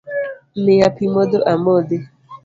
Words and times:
Miya 0.63 0.87
pi 0.95 1.05
modho 1.13 1.37
amodhi. 1.53 1.97